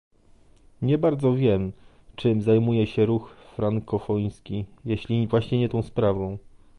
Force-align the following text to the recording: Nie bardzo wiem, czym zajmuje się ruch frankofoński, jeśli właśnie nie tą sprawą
Nie 0.81 0.97
bardzo 0.97 1.33
wiem, 1.35 1.71
czym 2.15 2.41
zajmuje 2.41 2.87
się 2.87 3.05
ruch 3.05 3.35
frankofoński, 3.55 4.65
jeśli 4.85 5.27
właśnie 5.27 5.59
nie 5.59 5.69
tą 5.69 5.83
sprawą 5.83 6.37